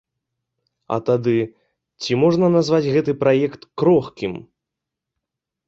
А 0.95 0.97
тады, 1.09 1.33
ці 2.01 2.11
можна 2.23 2.45
назваць 2.55 2.91
гэты 2.97 3.11
праект 3.23 3.61
крохкім? 3.83 4.33